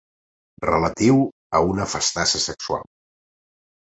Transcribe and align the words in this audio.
Relatiu 0.63 1.19
a 1.59 1.61
una 1.73 1.87
festassa 1.93 2.41
sexual. 2.47 2.87